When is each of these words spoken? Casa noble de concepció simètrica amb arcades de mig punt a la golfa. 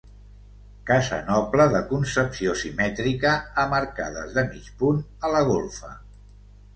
Casa 0.91 1.17
noble 1.25 1.67
de 1.73 1.81
concepció 1.91 2.55
simètrica 2.61 3.33
amb 3.65 3.75
arcades 3.81 4.31
de 4.39 4.45
mig 4.55 4.71
punt 4.81 4.99
a 5.29 5.31
la 5.35 5.45
golfa. 5.51 5.93